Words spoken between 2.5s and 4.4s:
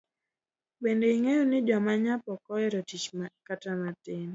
oero tich kata matin.